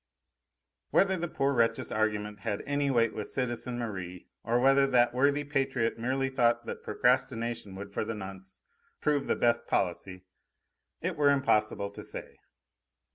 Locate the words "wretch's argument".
1.53-2.39